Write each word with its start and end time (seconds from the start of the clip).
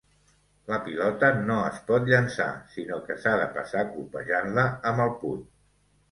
La 0.69 0.77
pilota 0.85 1.27
no 1.49 1.57
es 1.65 1.75
pot 1.89 2.07
llençar, 2.13 2.47
sinó 2.77 2.97
que 3.09 3.17
s'ha 3.25 3.33
de 3.41 3.43
passar 3.59 3.83
colpejant-la 3.91 4.63
amb 4.93 5.05
el 5.05 5.13
puny. 5.21 5.45